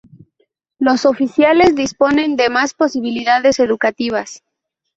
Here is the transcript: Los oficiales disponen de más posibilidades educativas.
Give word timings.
Los 0.79 1.05
oficiales 1.05 1.75
disponen 1.75 2.35
de 2.35 2.49
más 2.49 2.73
posibilidades 2.73 3.59
educativas. 3.59 4.41